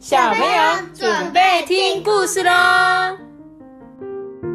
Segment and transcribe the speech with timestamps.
[0.00, 2.50] 小朋友准备听故事喽！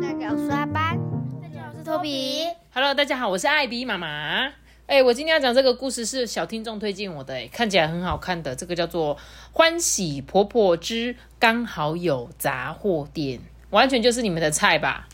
[0.02, 0.98] 大家好，我是阿班。
[1.40, 2.48] 大家好，我是托比。
[2.74, 4.52] Hello，大家好，我是艾比妈妈。
[4.88, 9.16] 哎、我今天要讲这个故事是小听众推荐我的、哎，看起来很好看的，这个叫做
[9.52, 13.38] 《欢喜婆婆之刚好有杂货店》，
[13.70, 15.08] 完全就是你们的菜吧？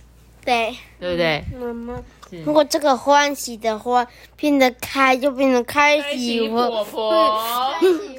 [0.45, 1.43] 对，对不对？
[1.59, 2.03] 妈妈是，
[2.45, 4.05] 如果这个欢喜的话
[4.35, 7.41] 变得开，就变成开开喜喜婆婆，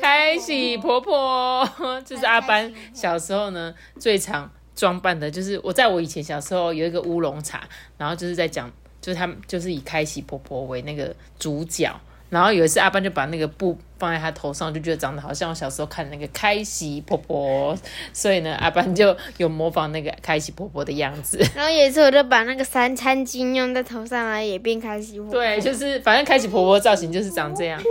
[0.00, 1.68] 开喜婆婆，
[2.04, 7.62] 这是阿班小时候呢最常装扮的，就是我在我以前小时候有一个乌龙茶，
[7.96, 11.90] 然后就是在讲，就是他们就是以开喜婆婆为那个主角。
[12.32, 17.76] 然后有一次，阿班就把那个布放在他头上，就觉得长得好像我小时候看那个开喜婆婆，
[18.14, 21.36] 所以呢，阿班就有模仿那个开喜婆婆的样子。
[21.54, 25.30] 然后有一次我就把那个三餐巾用在头上，然后也变开喜婆。
[25.30, 27.78] 对，就是反正开喜婆婆造型就是长这样。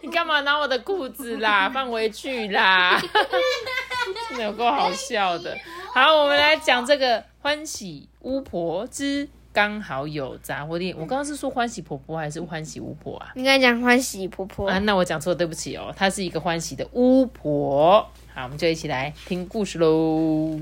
[0.00, 1.68] 你干嘛拿我的裤子啦？
[1.68, 2.96] 放回去啦！
[4.30, 5.52] 真的有够好笑的。
[5.92, 10.92] 好，我们来讲这个欢喜巫婆之刚好有杂货店。
[10.98, 13.30] 我刚刚是说欢喜婆婆还是欢喜巫婆啊？
[13.36, 15.94] 你刚才讲欢喜婆婆，啊，那我讲错了，对不起哦。
[15.96, 18.04] 她是一个欢喜的巫婆。
[18.34, 20.60] 好，我们就一起来听故事喽。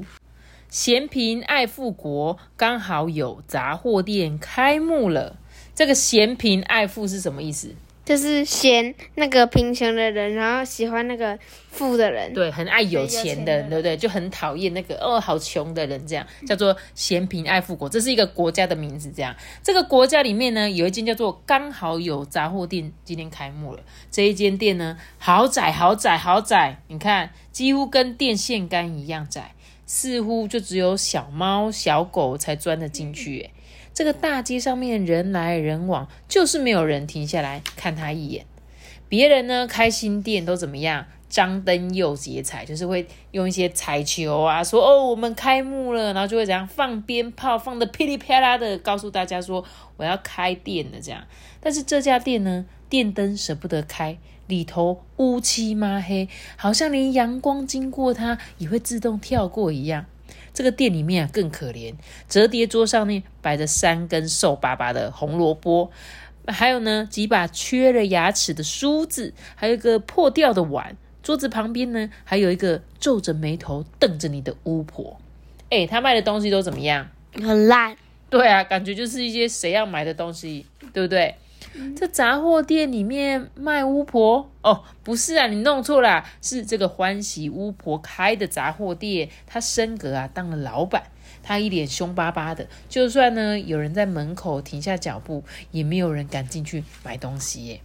[0.69, 5.37] 嫌贫爱富国，刚好有杂货店开幕了。
[5.75, 7.75] 这个嫌贫爱富是什么意思？
[8.05, 11.39] 就是嫌那个贫穷的人，然后喜欢那个
[11.71, 12.33] 富的人。
[12.35, 13.97] 对，很爱有钱的人，对不对？
[13.97, 17.89] 就很讨厌那个哦，好穷的人，这样叫做嫌贫爱富国。
[17.89, 19.35] 这是一个国家的名字，这样。
[19.63, 23.83] 这个国家里面呢，有一间叫做刚好有杂货店，今天开幕了。
[24.11, 29.53] 这一间店呢，好窄，好窄，好窄，你看，几乎跟电线杆一样窄，
[29.87, 33.39] 似乎就只有小猫、小狗才钻得进去。
[33.39, 33.51] 诶
[33.95, 38.47] 这个大街上面人来人往，就是没有人停下来看他一眼。
[39.09, 41.07] 别人呢开新店都怎么样？
[41.29, 49.65] 张灯又结彩，就是会用一些彩球啊，说哦我们开幕了，然后就会怎样放鞭炮，放的噼里啪啦的，告诉大家说
[49.97, 51.25] 我要开店了这样。
[51.59, 60.05] 但是这家店呢，电灯舍不得开，里头乌漆嘛黑，好像连阳光经过它也会自动跳过一样。
[60.55, 61.95] 这个店里面啊更可怜，
[62.29, 65.91] 折叠桌上呢摆着三根瘦巴巴的红萝卜，
[66.47, 70.97] 还有呢几把缺了牙齿的梳子，还有一个破掉的碗。
[71.23, 75.21] 桌子旁边呢还有一个皱着眉头瞪着你的巫婆。
[75.71, 77.09] 哎，他卖的东西都怎么样？
[77.35, 77.97] 很烂。
[78.29, 81.35] 对啊，感觉就是一些谁要买的东西，对不对？
[81.97, 91.05] 这杂货店里面卖巫婆哦，不是啊，你弄错啦，是这个欢喜巫婆开的杂货店，她升格啊当了老板，
[91.43, 97.81] 她一脸凶巴巴的，就算呢有人在门口停下脚步，也没有人敢进去买东西耶。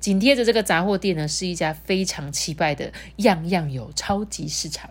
[0.00, 4.90] 紧贴着这个杂货店呢，是一家非常气派的样样有超级市场，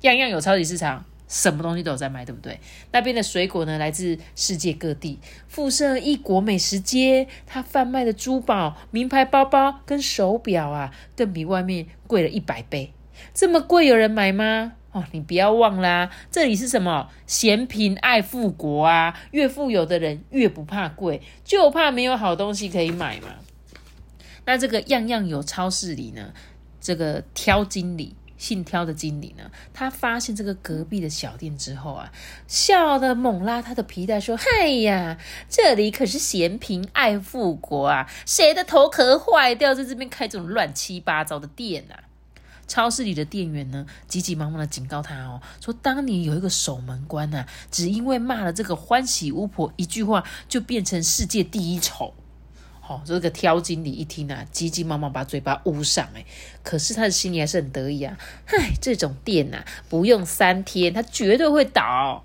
[0.00, 1.04] 样样有超级市场。
[1.28, 2.60] 什么东西都有在卖，对不对？
[2.92, 7.26] 那边的水果呢，来自世界各地，附设异国美食街。
[7.46, 12.92] 它贩卖的珠宝、名牌包包跟手表啊，更比外面贵了一百倍。
[13.34, 14.74] 这么贵，有人买吗？
[14.92, 17.10] 哦，你不要忘啦，这里是什么？
[17.26, 19.18] 嫌贫爱富国啊！
[19.32, 23.28] 越富有的人越不怕贵，就怕没有好东西可以买嘛。
[24.46, 26.32] 那这个样样有超市里呢，
[26.80, 28.14] 这个挑经理。
[28.38, 32.12] 姓挑的经理呢，他发现这个隔壁的小店之后啊，
[32.46, 42.04] 笑得猛拉他的皮带说：“嗨呀，这里可是嫌贫爱富国啊，谁的头壳坏掉，在这边开这种乱七八糟的店啊？”
[42.68, 52.12] 超市里的店员呢，急急忙忙的警告他哦，说当年有一个守门官呐、啊，只因为骂了这个欢喜巫婆一句话，就变成世界第一丑。
[52.88, 56.24] 哦，这个挑经理一听啊，急急忙忙把嘴巴捂上，哎，
[56.62, 58.16] 可是他的心里还是很得意啊。
[58.44, 62.24] 嗨，这种店呐、啊，不用三天，它绝对会倒。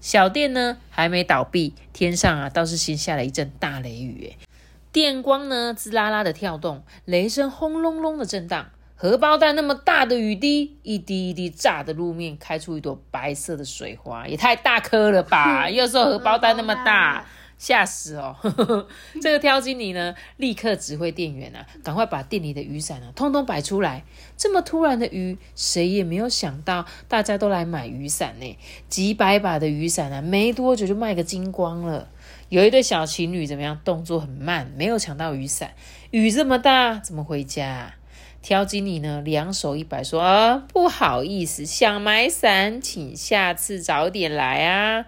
[0.00, 4.46] 小店呢还没倒闭，天上啊倒是先下了一阵大雷雨，哎，
[4.90, 15.68] 电光呢滋啦啦的跳动，雷声轰隆隆的震荡，荷包蛋那么大的雨滴，一滴一滴炸的路面开出一朵白色的水花，也太大颗了吧！
[15.70, 17.26] 又说荷包蛋那么大。
[17.58, 18.36] 吓死哦！
[19.20, 24.04] 这个挑经理呢，立刻指挥店员啊，赶快把店里的雨伞啊，通通摆出来。
[24.36, 28.56] 这么突然的雨，谁也没有想到，大家都来买雨伞呢。
[28.88, 32.08] 几百把的雨伞啊，没多久就卖个精光了。
[32.48, 33.80] 有一对小情侣怎么样？
[33.84, 35.72] 动作很慢，没有抢到雨伞。
[36.12, 37.94] 雨这么大，怎么回家？
[38.40, 45.06] 挑经理呢，两手一摆说：“啊，不好意思，想买伞，请下次早点来啊。”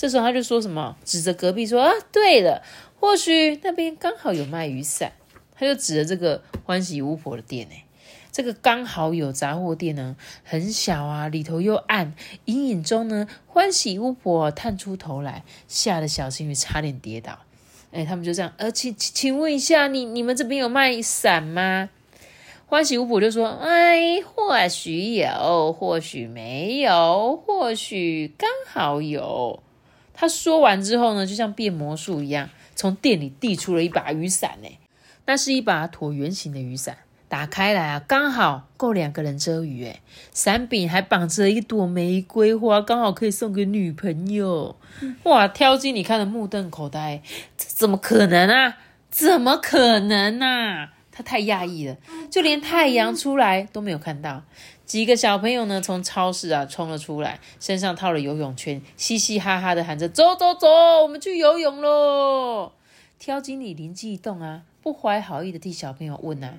[0.00, 2.62] 这时候他就说什么，指着隔壁说：“啊，对了，
[2.98, 5.12] 或许那边刚好有卖雨伞。”
[5.54, 7.74] 他就指着这个欢喜巫婆的店呢。
[8.32, 12.14] 这个刚好有杂货店呢，很小啊，里头又暗，
[12.46, 17.40] 隐隐中呢，欢喜巫婆探出头来，吓得小青鱼差点跌倒。
[17.92, 21.90] 哎，他们就这样，呃，请请问一下，你你们这边有卖伞吗？
[22.64, 29.62] 欢喜巫婆就说：“哎，或许有，或许没有，或许刚好有。”
[30.20, 34.58] 他说完之后呢，就像变魔术一样，从店里递出了一把雨伞。
[34.62, 34.68] 呢，
[35.24, 39.86] 那是一把椭圆形的雨伞，打开来啊，刚好够两个人遮雨。
[39.86, 40.00] 哎，
[40.30, 44.76] 伞柄还绑着一朵玫瑰花，刚好可以送给女朋友。
[45.22, 47.22] 哇，挑金你看的目瞪口呆，
[47.56, 48.76] 这怎么可能啊？
[49.08, 50.92] 怎么可能啊？
[51.12, 51.96] 他太讶异了，
[52.30, 54.42] 就连太阳出来都没有看到。
[54.86, 60.68] 几个小朋友呢，从超市啊冲了出来，身上套了游泳圈，嘻嘻哈哈的喊着：“走走走，
[61.02, 62.72] 我们去游泳喽！”
[63.18, 66.54] 挑经理灵机一动啊，不怀好意的替小朋友问啊：“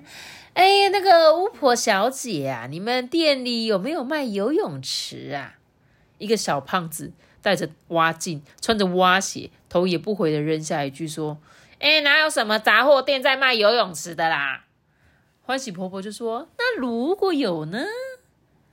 [0.54, 5.56] 哎，那个巫婆小姐啊，你们店里有没有卖游泳池啊？”
[6.20, 7.12] 一个小胖子
[7.42, 11.38] 戴着蛙镜，穿着蛙鞋，头也不回的扔下一句说。
[11.82, 14.66] 哎，哪有什么杂货店在卖游泳池的啦？
[15.42, 17.80] 欢喜婆婆就说：“那如果有呢？”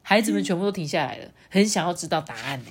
[0.03, 2.71] 孩子们全部都停下来了，很想要知道答案呢。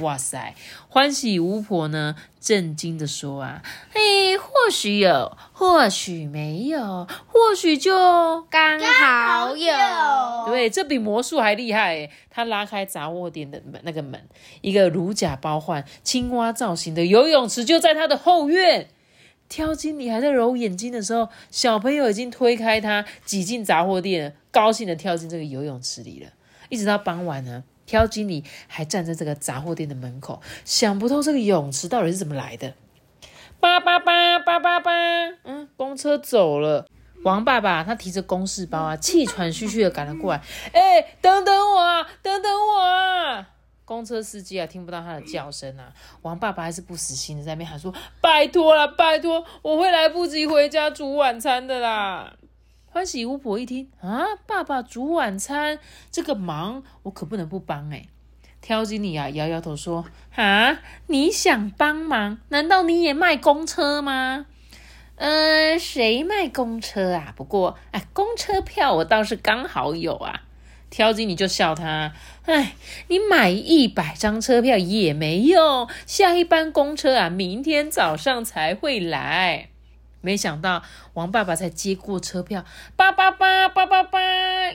[0.00, 0.54] 哇塞！
[0.88, 3.62] 欢喜巫婆呢，震惊的说：“啊，
[3.94, 9.74] 哎，或许有，或许没有，或许就刚好有。
[10.46, 12.10] 对，这比魔术还厉害诶！
[12.30, 14.28] 他拉开杂货店的门，那个门，
[14.60, 18.90] 一个如假包换、青蛙造型的游泳池就在他的后院。
[19.48, 26.30] 挑经理还在揉眼睛的时候，小朋友已经推开他，挤进杂货店，高兴的跳进这个游泳池里了。
[26.68, 32.74] 一直到傍晚呢，挑经理还站在这个杂货店的门口，想不透这个泳池到底是怎么来的。
[33.58, 34.90] 叭叭叭叭叭叭，
[35.44, 36.86] 嗯，公车走了。
[37.24, 40.40] 王爸爸他提着公事包啊，气喘吁吁的赶了过来。
[40.72, 43.48] 哎，等等我啊，等等我啊！
[43.88, 45.90] 公车司机啊，听不到他的叫声啊！
[46.20, 47.90] 王爸爸还是不死心的在那边喊说
[48.20, 52.34] ：“拜托了，拜托，我会来不及回家煮晚餐的啦！”
[52.92, 55.78] 欢喜巫婆一听啊，爸爸煮晚餐
[56.10, 58.04] 这个忙，我可不能不帮哎！
[58.60, 60.04] 挑经理啊，摇摇头说
[60.36, 62.36] ：“啊，你想帮忙？
[62.50, 64.44] 难道你也卖公车吗？”
[65.16, 67.32] 嗯，谁卖公车啊？
[67.34, 70.42] 不过哎，公车票我倒是刚好有啊！
[70.90, 72.12] 挑机你就笑他。
[72.44, 72.74] 哎，
[73.08, 79.68] 你买一百张车票也没用，下一班公车啊，明天早上才会来。
[80.20, 80.82] 没想到
[81.14, 82.64] 王爸爸才接过车票，
[82.96, 84.18] 叭叭叭叭叭叭，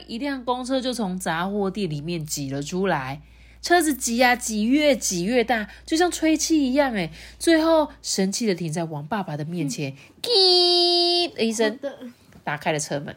[0.08, 3.22] 一辆公车就从杂货店里面挤了出来。
[3.62, 6.94] 车子挤呀挤，越挤越大，就像吹气一样。
[6.96, 11.80] 哎，最后神气的停在王爸爸的面前，滴的一声，
[12.44, 13.16] 打开了车门。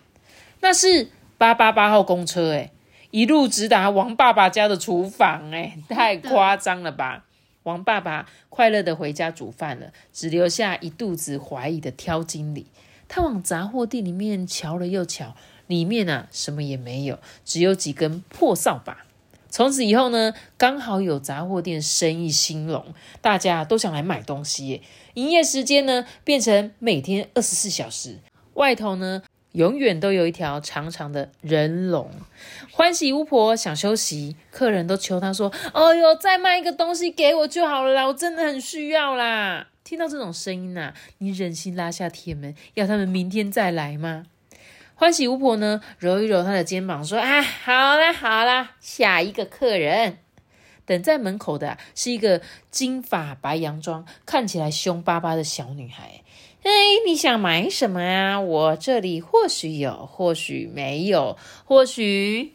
[0.61, 2.71] 那是八八八号公车，哎。
[3.17, 7.25] 一路直达王爸爸家的厨房，哎，太夸张了吧！
[7.63, 12.67] 王爸爸快乐的回家煮饭了，只留下一肚子怀疑的挑经理。
[13.09, 15.35] 他往杂货店里面瞧了又瞧，
[15.67, 19.07] 里面啊什么也没有，只有几根破扫把。
[19.49, 22.85] 从此以后呢，刚好有杂货店生意兴隆，
[23.23, 24.83] 大家都想来买东西，
[25.15, 28.19] 营业时间呢变成每天二十四小时，
[28.53, 29.23] 外头呢。
[29.57, 32.11] 永远都有一条长长的人龙。
[32.71, 44.27] 欢喜巫婆想休息，客人都求她说：“哎呦，再卖一个东西给我就好了啦，我真的很需要啦。”听到这种声音呐，你忍心拉下铁门，要他们明天再来吗？
[44.95, 50.19] 欢喜巫婆呢，揉一揉她的肩膀，说：“啊，好啦好啦，下一个客人。”
[50.85, 56.21] 等在门口的是一个金发白洋装、看起来凶巴巴的小女孩。
[56.67, 56.73] 哎，
[57.07, 58.41] 你想买什么啊？
[58.41, 62.55] 我这里或许有，或许没有，或许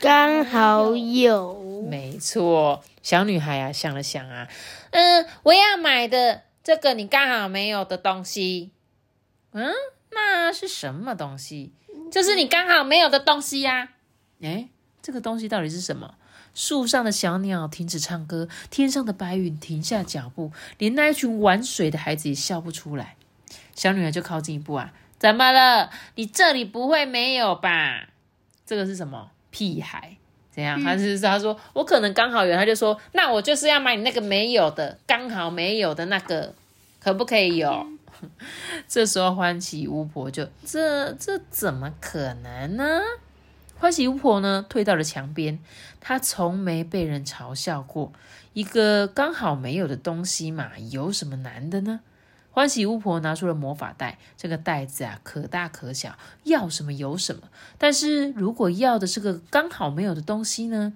[0.00, 1.84] 刚好有。
[1.86, 4.48] 没错，小女孩啊，想了想啊，
[4.92, 8.70] 嗯，我要买的这个你刚好没有的东西，
[9.52, 9.74] 嗯，
[10.12, 11.74] 那是什么东西？
[12.10, 13.90] 就是你刚好没有的东西呀。
[14.40, 14.70] 哎，
[15.02, 16.14] 这个东西到底是什么？
[16.54, 23.16] 树上的小鸟停止唱歌，天上的白云停下脚步，连那一群玩水的孩子也笑不出来。
[23.78, 25.88] 小女孩就靠近一步啊，怎么了？
[26.16, 28.08] 你这里不会没有吧？
[28.66, 30.16] 这个是什么屁孩？
[30.50, 30.82] 怎样？
[30.82, 36.52] 他是他说我可能刚好有，他就说那我就是要买你那个没有的，刚好没有的那个，
[36.98, 37.86] 可不可以有？
[38.88, 43.00] 这时候欢喜巫婆就这这怎么可能呢？
[43.78, 45.56] 欢喜巫婆呢退到了墙边，
[46.00, 48.12] 她从没被人嘲笑过，
[48.54, 52.00] 一个刚好没有的东西嘛，有什么难的呢？
[52.58, 57.42] 欢喜巫婆拿出了魔法袋，这个袋子啊可大可小，要什么有什么。
[57.78, 60.92] 但是如果要的是个刚好没有的东西呢？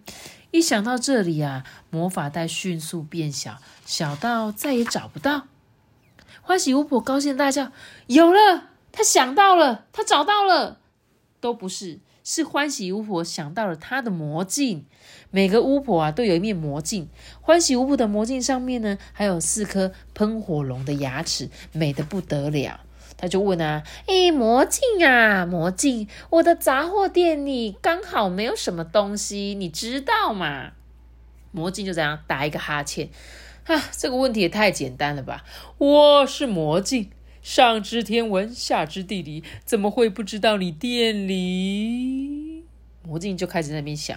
[0.51, 5.47] 一想到这里啊，魔法袋迅速变小，小到再也找不到。
[6.41, 7.71] 欢喜巫婆高兴大叫
[8.09, 8.71] ：“有了！
[8.91, 10.81] 她想到了，她找到了！”
[11.41, 14.87] 都不是，是欢喜巫婆想到了她的魔镜。
[15.31, 17.09] 每个巫婆啊都有一面魔镜，
[17.41, 22.81] 欢喜巫婆的魔镜上面呢还有四颗喷火龙的牙齿，美得不得了。
[23.17, 30.73] 他就问啊，哎，魔镜啊，魔镜，我的杂货店里刚好没有什么东西，你知道吗？
[31.53, 33.11] 魔镜就这样打一个哈欠，
[33.67, 35.45] 啊，这个问题也太简单了吧？
[35.79, 37.11] 我是魔镜，
[37.43, 42.65] 上知天文，下知地理，怎么会不知道你店里？
[43.05, 44.17] 魔镜就开始那边想。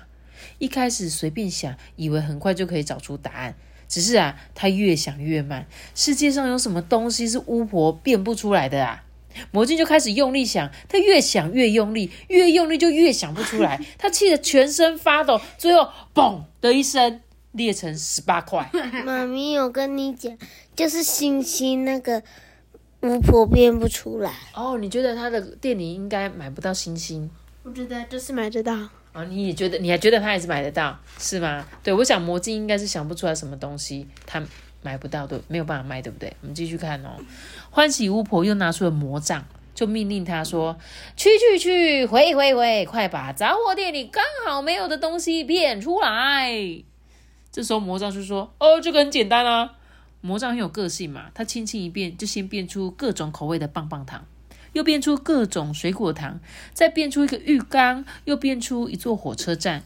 [0.59, 3.55] 一开始随便想，以为很快就可以找出答案。
[3.87, 5.65] 只是啊，他越想越慢。
[5.95, 9.03] 世界上有什么东西是巫婆变不出来的啊？
[9.51, 13.83] 魔镜就开始用力想，他越想越用力，越用力就越想不出来。
[13.97, 18.69] 他气得全身发抖，最后嘣的一声裂成十八块。
[19.03, 20.37] 妈咪有跟你讲，
[20.75, 22.23] 就是星星那个
[23.05, 24.33] 巫婆变不出来。
[24.53, 27.29] 哦，你觉得他的店里应该买不到星星？
[27.63, 28.73] 我觉得就是买得到。
[29.13, 31.65] 啊，你也觉得，你还觉得他还是买得到，是吗？
[31.81, 34.43] 对，我想魔镜应该是想不出来什么东西，他
[34.81, 36.33] 买不到，对，没有办法卖，对不对？
[36.41, 37.11] 我们继续看哦。
[37.69, 40.77] 欢喜巫婆又拿出了魔杖，就命令他说
[41.15, 46.51] ：“去去去，回回回，快把杂货店里刚好没有的东西变出来。”
[47.51, 49.75] 这时候魔杖就说：“哦，这个很简单啊。”
[50.25, 54.25] 魔杖很有个性嘛，它轻轻一变，就先变出各种口味的棒棒糖。
[54.73, 56.41] 又变出各种水果糖，
[56.73, 59.83] 再变出一个浴缸，又变出一座火车站。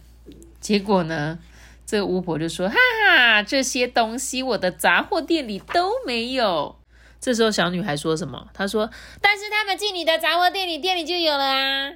[0.59, 1.37] 结果呢，
[1.85, 6.79] 这个巫婆就说：“哈哈，这些东西我的杂货店里都没有。”
[7.21, 8.47] 这时候小女孩说什么？
[8.51, 8.89] 她说
[9.21, 11.93] ：“但是他们进你的杂货店里，店里就有了啊。”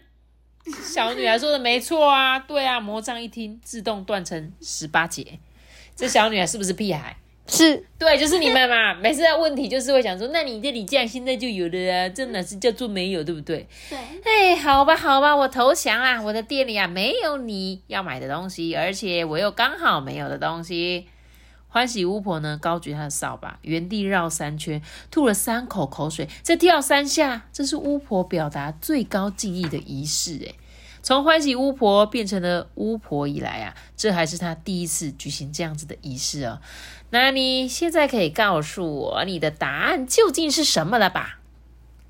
[0.84, 2.80] 小女孩说的没错啊，对啊。
[2.80, 5.40] 魔杖一听，自动断成十八节。
[5.96, 7.18] 这小女孩是不是屁孩？
[7.46, 8.94] 是对，就是你们嘛。
[9.02, 12.10] 每次的问题就是会想说，那你这里这样现在就有的啊？
[12.10, 13.68] 这哪是叫做没有，对不对？
[13.90, 13.98] 对。
[14.24, 16.22] 哎，好吧，好吧，我投降啦！
[16.22, 21.08] 我的店里啊没有你要买的东西，而且我又刚好没有的东西。
[21.68, 27.48] 欢喜巫婆呢，高举她的扫把，原地绕三圈，吐了三口口水，再跳三下。
[27.52, 30.40] 这是巫婆表达最高敬意的仪式。
[30.48, 30.54] 哎，
[31.04, 36.60] 从欢喜巫婆变成了巫婆以来啊，这还是她第一次举行这样子的仪式哦。
[37.12, 41.40] 那你现在可以告诉我你的答案究竟是什么了吧？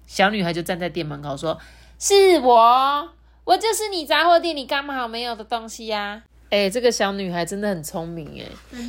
[0.06, 1.60] 小女孩就站在店门口说
[1.98, 3.10] ：“是我，
[3.46, 6.24] 我就是你杂货店里刚好没有的东西呀。”
[6.54, 8.46] 哎，这个小女孩真的很聪明哎，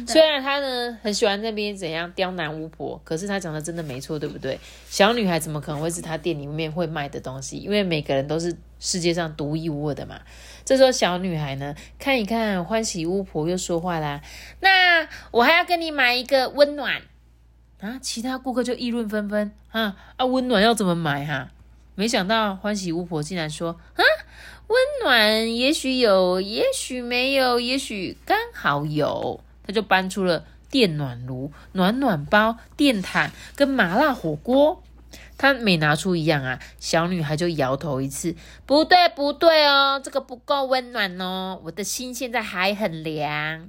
[0.06, 4.60] 虽然她呢很喜欢那边怎样刁难巫婆，可是她讲的真的没错，对不对？
[4.86, 7.56] 小女孩怎么可能会是她店里面会卖的东西？
[7.56, 10.20] 因为每个人都是世界上独一无二的嘛。
[10.66, 14.20] 这时候小女孩呢看一看欢喜巫婆又说话啦，
[14.60, 17.00] 那我还要跟你买一个温暖
[17.80, 17.98] 啊！
[18.02, 21.50] 其他顾客就议论纷纷啊啊，温暖要怎么买哈？
[21.94, 24.02] 没想到欢喜巫婆竟然说啊。
[24.66, 29.44] 温暖也许有，也许没有，也许刚好有。
[29.66, 34.82] 他就搬出了电暖炉、暖暖包、电毯跟麻辣火锅。
[35.36, 38.34] 他每拿出一样啊，小女孩就摇头一次，
[38.64, 43.68] 不对，不对哦，这个不够温暖哦，我的心现在还很凉。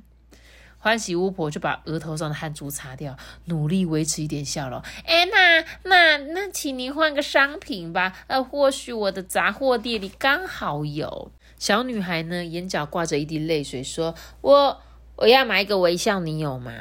[0.85, 4.79] 欢喜巫婆就把额头上的汗珠擦掉，努力维持一点笑容。
[5.03, 8.15] 哎，那那那，请您换个商品吧。
[8.27, 11.31] 呃，或许我的杂货店里刚好有。
[11.57, 14.79] 小女孩呢，眼角挂着一滴泪水，说：“我
[15.15, 16.71] 我要买一个微笑，你有吗？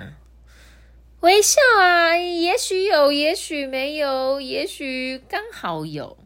[1.21, 6.19] 微笑啊，也许有，也许没有，也许刚好有。”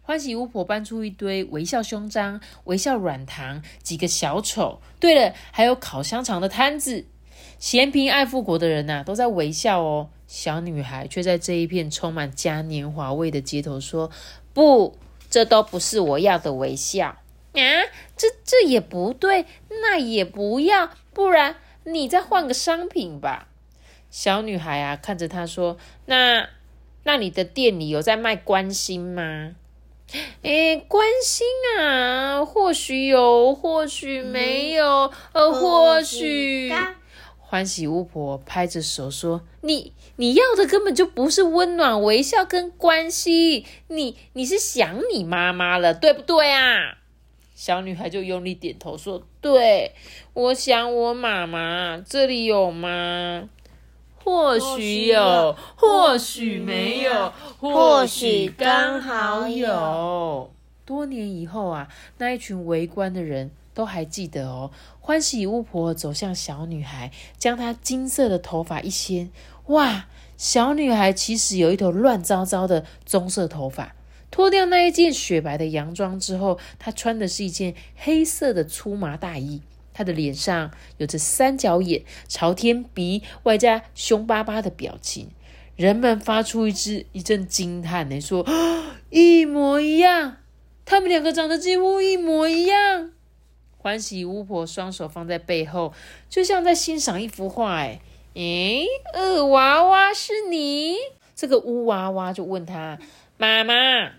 [0.00, 4.80] 欢喜巫婆搬出一堆微笑胸章、微笑软糖、几个小丑。
[4.98, 7.04] 对了，还有烤香肠的摊子。
[7.58, 10.08] 嫌贫爱富国的人呐，都在微笑哦。
[10.26, 14.10] 小女孩却在这一片充满嘉年华味的街头说
[14.52, 14.96] ：“不，
[15.30, 17.62] 这都不是我要的微笑啊！
[18.16, 19.46] 这这也不对，
[19.82, 23.48] 那也不要，不然你再换个商品吧。”
[24.10, 26.48] 小女孩啊，看着他说：“那
[27.04, 29.54] 那你的店里有在卖关心吗？”
[30.42, 31.46] 哎，关心
[31.78, 36.72] 啊，或许有，或许没有，呃，或许。
[37.50, 46.98] 欢喜巫婆拍着手说：“你你要的根本就不是温暖、微笑跟关心，你你是想你妈妈了，对不对啊？”
[47.56, 49.92] 小女孩就用力点头说：“对，
[50.34, 52.04] 我想我妈妈。
[52.06, 53.48] 这里有吗？”
[54.22, 60.52] 或许有，或许没有，或许刚好有。
[60.84, 61.88] 多年以后啊，
[62.18, 64.72] 那一群围观的人都还记得哦。
[64.98, 69.30] 欢喜巫婆走向小女孩，将她金色的头发一掀，
[69.66, 70.06] 哇！
[70.36, 73.94] 小女孩其实有一头乱糟糟的棕色头发。
[74.32, 79.62] 脱掉那一件雪白的洋装之后，她穿的是一件黑色的粗麻大衣。
[79.92, 85.30] 她的脸上有着三角眼、朝天鼻，外加凶巴巴的表情。
[85.76, 88.44] 人们发出一只一阵惊叹呢，说
[89.10, 90.38] ：“一模一样，
[90.84, 93.12] 他们两个长得几乎一模一样。”
[93.88, 95.94] 欢喜巫婆双手放在背后，
[96.28, 97.76] 就像在欣赏一幅画。
[97.76, 97.98] 哎。
[98.34, 100.94] 诶，二娃娃是你？
[101.34, 102.98] 这个巫娃娃就问他
[103.38, 103.72] 妈妈：“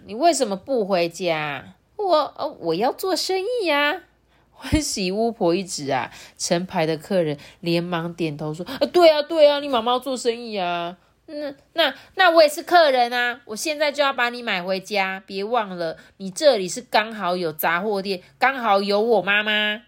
[0.07, 4.01] 你为什么不回家？”我我要做生意呀！
[4.49, 10.97] 欢喜巫婆一指啊，成排的客人连忙点头说：“啊，对啊，对啊，你妈妈要做生意啊。
[11.31, 13.41] 那那那我也是客人啊！
[13.45, 19.83] 我现在就要把你买回家，别忘了，你这里是刚好有杂货店，刚好有我妈妈。”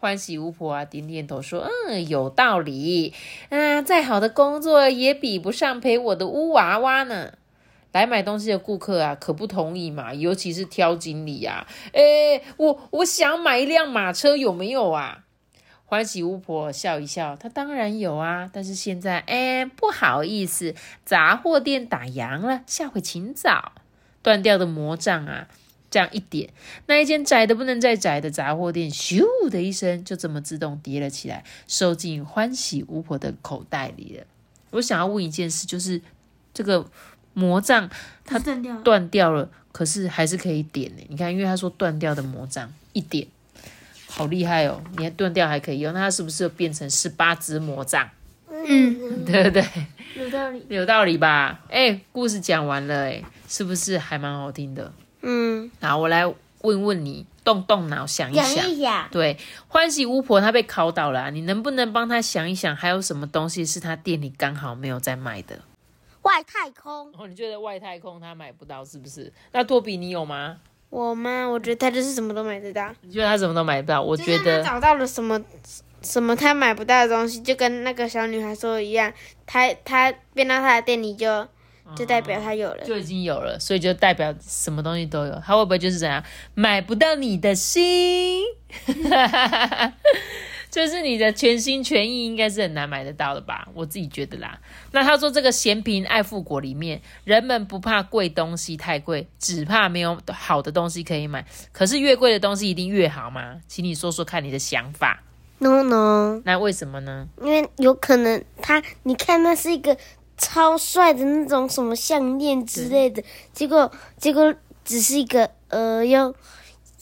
[0.00, 3.12] 欢喜巫婆啊，点点头说：“嗯，有道理。
[3.50, 7.32] 嗯，再好的工作也比不上陪我的乌娃娃呢。
[7.92, 11.66] 来买东西的顾客啊，可不同意嘛，尤其是挑经理啊。
[11.92, 15.24] 哎，我我想买一辆马车，有没有啊？”
[15.86, 20.74] 欢喜巫婆笑一笑，她当然有啊，但是现在哎，不好意思，
[21.04, 23.72] 杂货店打烊了，下回请早。
[24.22, 25.46] 断掉的魔杖啊！
[25.88, 26.50] 这样一点，
[26.86, 34.24] 那一间窄的不能再窄的杂货店，咻的一声，就这么自动叠了起来，收进欢喜巫婆的口袋里了。
[34.70, 36.02] 我想要问一件事，就是
[36.52, 36.84] 这个
[37.34, 37.88] 魔杖
[38.24, 41.02] 它断掉断掉了，可是还是可以点呢。
[41.08, 43.28] 你看，因为他说断掉的魔杖一点，
[44.08, 44.82] 好厉害哦！
[44.96, 48.08] 你还断掉还可以用，那它是不是变成十八只魔杖？
[48.48, 49.64] 嗯， 对不对？
[50.16, 51.60] 有道理，有道理吧？
[51.68, 54.92] 哎，故事讲完了，哎，是不是还蛮好听的？
[55.22, 56.26] 嗯，好，我来
[56.62, 58.70] 问问你，动动脑想一想。
[58.70, 59.36] 一想，对，
[59.68, 65.60] 欢喜巫婆她被考倒了，你能不能帮她想一想，还有什么东西是她店里刚好没有在卖的？
[66.22, 67.12] 外太空。
[67.18, 69.32] 哦，你觉得外太空她买不到是不是？
[69.52, 70.56] 那托比你有吗？
[70.90, 71.46] 我吗？
[71.46, 72.90] 我觉得他就是什么都买得到。
[73.02, 74.02] 你觉得他什么都买不到？
[74.02, 75.40] 我觉得找到了什么
[76.02, 79.12] 什么他买不到的东西，就跟那个小女孩说的一样，
[79.46, 81.46] 他他变到他的店里就。
[81.94, 85.40] 就代表他有了，就已经有了，所以就代表什么东西都有。
[85.46, 86.20] 他会不会就是怎样
[86.52, 88.42] 买不到你的心？
[90.76, 93.66] 就是你的全心全意，应该是很难买得到的吧？
[93.72, 94.60] 我自己觉得啦。
[94.92, 101.46] 那他说这个嫌贫爱富国里面，人们不怕贵东西太贵，只怕没有好的东西可以买。
[101.72, 103.56] 可是越贵的东西一定越好吗？
[103.66, 105.22] 请你说说看你的想法。
[105.60, 107.26] No no，那为什么呢？
[107.40, 109.96] 因为有可能他，你看那是一个。
[110.38, 116.34] 超帅的那种什么项链之类的，结果结果只是一个呃用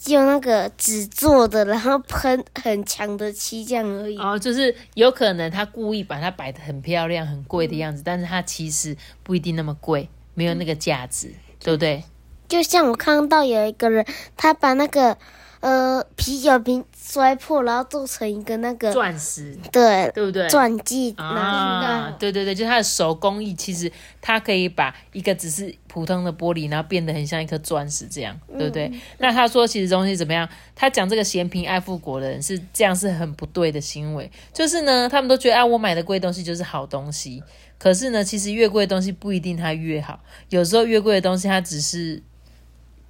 [0.07, 4.19] 用那个纸做的，然后喷很强的漆匠而已。
[4.19, 12.05] 哦，就是有可能他故意把它摆的很漂亮、很贵的样子，但是它其实不一定那么贵，没有那个价值，对不对？
[12.49, 14.05] 就像我看到有一个人，
[14.37, 15.17] 他把那个。
[15.65, 20.47] 呃，啤酒瓶摔破，然后做成一个那个钻石，对，对不对？
[20.47, 28.93] 钻戒啊，对对对，就是它的手工艺，其实它可以把一个只是普通的玻璃，然后变得很像一颗钻石这样，对不对？
[29.17, 30.47] 那他说，其实东西怎么样？
[30.75, 34.31] 他讲这个嫌贫爱富国的人是这样，是很不对的行为。
[34.53, 37.43] 就是呢，他们都觉得啊，我买的贵东西就是好东西，
[37.79, 42.23] 可是呢，其实越贵的东西不一定它越好，有时候越贵的东西它只是。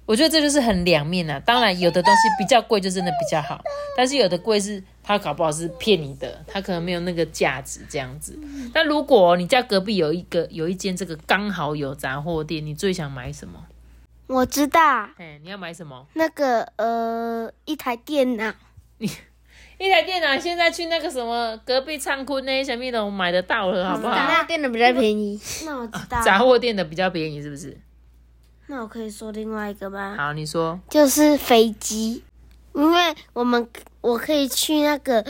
[0.05, 1.39] 我觉得这就是很两面啊。
[1.39, 3.61] 当然，有的东西比较贵就真的比较好，
[3.97, 8.37] 但是有的贵是它搞不好是骗你的，它可能没有那个价值这样子。
[8.73, 13.65] 那如果你家隔壁有一个有一间这个刚好有杂货店，你最想买什么？
[14.27, 15.09] 我知道。
[15.17, 16.07] 哎，你要买什么？
[16.13, 18.53] 那个呃，一台电脑。
[18.97, 19.07] 你
[19.77, 24.15] 一台电脑现在去那个什么隔壁仓库那些小米都买得到了，好不好？
[24.15, 25.39] 那电脑比较便宜。
[25.65, 26.21] 那我知道。
[26.23, 27.77] 杂货店的比较便宜，是不是？
[28.67, 30.15] 那我可以说另外一个吗？
[30.17, 30.79] 好，你说。
[30.89, 32.23] 就是飞机，
[32.73, 33.67] 因为我们
[34.01, 35.23] 我可以去那个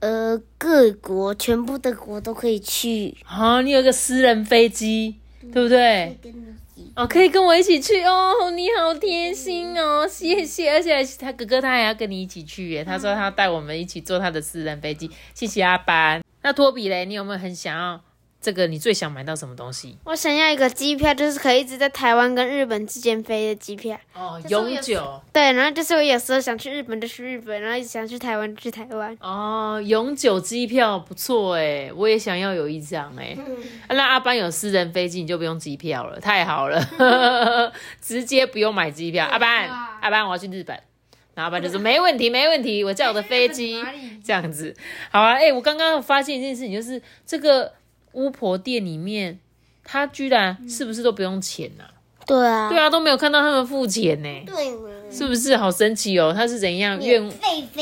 [0.00, 3.16] 呃各国，全部的国都可以去。
[3.24, 5.16] 好，你有个私人飞机，
[5.52, 6.18] 对不对？
[6.96, 10.72] 哦，可以跟我一起去哦，你好贴心哦，谢谢。
[10.72, 16.22] 而且他哥哥他还要跟你一起去耶，他说他带我们一起坐他的私人飞机，谢谢阿班。
[16.42, 18.00] 那托比嘞，你有没有很想要
[18.40, 19.98] 这个你最想买到什么东西？
[20.04, 23.98] 我想要一个机票，就是可以一直在台湾跟日本之间飞的机票。
[24.14, 29.14] 哦，永久对，然后就是我有时候想去日本就去日本，然后想去台湾就去台湾。
[29.20, 33.36] 哦，永久机票不错哎，我也想要有一张哎。
[33.36, 33.56] 嗯
[33.88, 36.80] 啊那阿班有私人飞机，你就不用机票了，太好了，
[38.00, 39.26] 直接不用买机票。
[39.26, 39.68] 阿班，
[40.00, 40.74] 阿班，我要去日本。
[41.34, 43.82] 然后阿班就说没问题，没问题，我叫我的飞机
[44.24, 44.74] 这样子。
[45.10, 47.72] 好啊，哎、我刚刚有发现一件事情，就是这个
[48.12, 49.38] 巫婆店里面，
[49.84, 51.84] 他居然是不是都不用钱呢、
[52.26, 54.70] 对啊，对啊，都没有看到他们付钱呢，对，
[55.10, 55.56] 是不是？
[55.56, 56.32] 好神奇哦？
[56.34, 57.00] 他是怎样？
[57.00, 57.32] 愿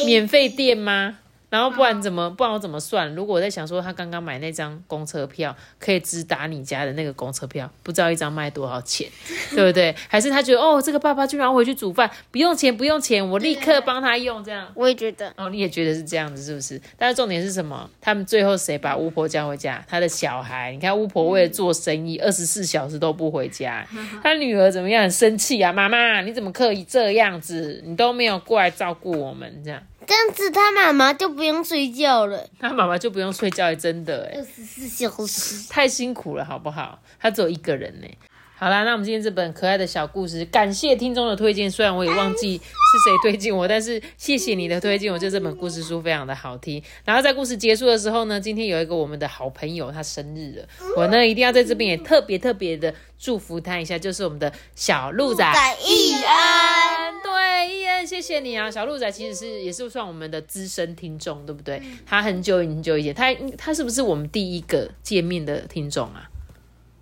[0.05, 1.19] 免费店吗？
[1.51, 3.15] 然后不然怎么不然我怎么算？
[3.15, 9.09] 如果我在想说他刚刚买那张公车票可以直达你家的那个公车票，不知道一张卖多少钱，
[9.55, 9.95] 对不对？
[10.09, 14.71] 还是他觉得哦，这个爸爸居然回去煮饭，不用钱不用钱，我立刻帮他用这样。
[14.75, 16.81] 我也觉得，哦，你也觉得是这样子，是不是？
[16.97, 17.89] 但是重点是什么？
[18.01, 19.85] 他们最后谁把巫婆叫回家？
[19.89, 20.73] 他的小孩。
[20.73, 23.87] 你看巫婆为了做生意，二十四小时都不回家。
[24.23, 24.99] 他女儿怎么样？
[25.03, 25.73] 很生气啊！
[25.73, 27.83] 妈妈，你怎么可以这样子？
[27.87, 35.69] 你都没有过来照顾我们，这样这样子他妈妈就不用睡觉了，他妈妈就不用睡觉，真的哎，二十四小时。
[35.69, 36.99] 太辛苦了，好不好？
[37.21, 38.09] 他只有一个人呢。
[38.57, 41.71] 好啦，那我们今天这本可爱的小故事，感谢听众的推荐。
[41.71, 46.83] 虽然我也忘记是谁推荐我，但是谢谢你的推荐，我觉得这本故事书非常的好听。
[47.05, 50.67] 然后在故事结束的时候呢，今天有一个我们的好朋友他生日了，
[50.97, 56.78] 我呢一定要在这边也特别特别的祝福他一下，就是我们的小鹿仔仔易安，
[57.59, 58.71] 对，易安，谢谢你啊！
[58.71, 61.83] 小鹿仔其实是也是算我们的资深听众，对不对？
[62.07, 66.31] 他很久很久以前，他他是不是我们第一个见面的听众啊？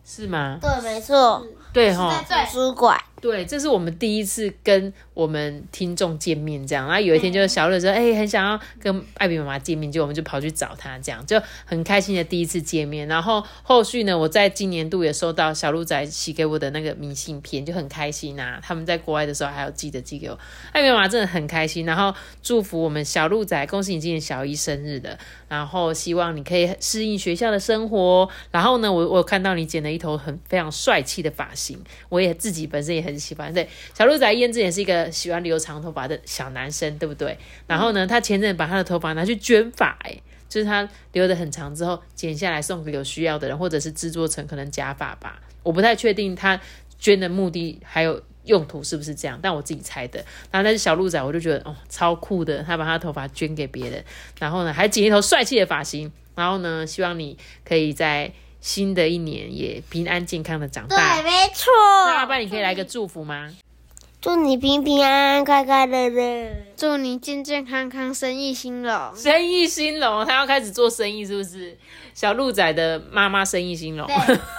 [0.02, 0.58] 是吗？
[0.62, 2.98] 对，没错，对哈，图书馆。
[3.18, 6.86] 对，这是我们第一次跟我们听众见面，这样。
[6.86, 13.08] 然后有一天就是小乐说，哎、很想要跟艾比妈妈见面，就我们就跑去找他，这样就很开心的第一次见面。
[13.08, 18.60] 然后后续呢，我在今年度也收到小鹿仔寄给我的那个明信片，就很开心啊。
[18.62, 20.38] 他们在国外的时候还有记得寄给我，
[20.72, 21.86] 艾比妈妈真的很开心。
[21.86, 28.28] 然后祝福我们小鹿仔，恭喜你今年小一生日的，然后希望你可以适应学校的生活。
[28.50, 31.65] 然后呢，我我看到你剪了一头很非常帅气的发型，
[32.10, 33.52] 我也自己本身也很喜欢。
[33.54, 37.38] 对，小鹿仔燕之也是一个喜欢留长头发的小男生，对不对？
[37.66, 45.40] 然后呢，他前阵把他的头发拿去捐发、哎，就是他留的很长之后剪下来送给有需要的人，或者是制作成可能假发吧。
[45.62, 46.60] 我不太确定他
[46.98, 50.18] 捐的目的还有用途是不是这样，但我自己猜的。
[50.50, 54.04] 然后但是小鹿仔，我就觉得哦，超酷的，他把他的头发捐给别人，
[54.38, 58.32] 然后呢还剪一头帅气的发型，然后呢，希望你可以在
[58.66, 61.22] 新的一年也平安健康的长大。
[61.22, 61.72] 对，没错。
[62.06, 63.54] 那阿爸，你可以来个祝福吗？
[64.20, 66.50] 祝你平平安安、快快乐乐。
[66.76, 69.16] 祝你健健康康，生意兴隆。
[69.16, 71.74] 生意兴隆，他要开始做生意，是不是？
[72.12, 74.06] 小鹿仔的妈妈生意兴隆，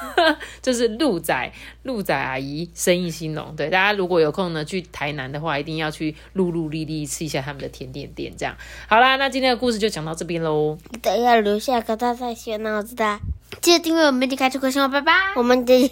[0.60, 1.52] 就是鹿仔
[1.84, 3.56] 鹿仔阿姨生意兴隆。
[3.56, 8.34] 对，大家如果有空呢，去台南的话，一定要去露露丽丽吃一下他们的甜点店。
[8.36, 8.58] 这样，
[8.90, 10.76] 好啦，那今天的故事就讲到这边喽。
[10.94, 13.20] 记得要留下个大大小脑子的。
[13.62, 15.14] 记得订阅我们，点开出口信号，拜拜。
[15.36, 15.90] 我们的。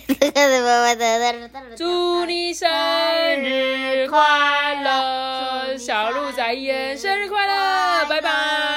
[1.77, 2.69] 祝你生
[3.41, 8.74] 日快乐， 小鹿仔伊恩生日快乐，拜拜。